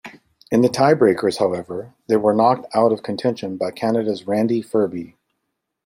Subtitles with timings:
[0.49, 5.13] In the tie-breakers however, they were knocked out of contention by Canada's Randy Ferbey.